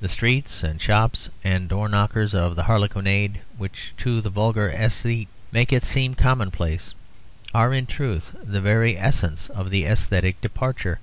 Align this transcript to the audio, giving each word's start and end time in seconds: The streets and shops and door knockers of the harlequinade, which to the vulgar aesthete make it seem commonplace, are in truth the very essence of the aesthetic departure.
The 0.00 0.08
streets 0.08 0.64
and 0.64 0.82
shops 0.82 1.30
and 1.44 1.68
door 1.68 1.88
knockers 1.88 2.34
of 2.34 2.56
the 2.56 2.64
harlequinade, 2.64 3.38
which 3.56 3.94
to 3.98 4.20
the 4.20 4.28
vulgar 4.28 4.68
aesthete 4.68 5.28
make 5.52 5.72
it 5.72 5.84
seem 5.84 6.16
commonplace, 6.16 6.92
are 7.54 7.72
in 7.72 7.86
truth 7.86 8.34
the 8.42 8.60
very 8.60 8.98
essence 8.98 9.48
of 9.50 9.70
the 9.70 9.84
aesthetic 9.84 10.40
departure. 10.40 10.98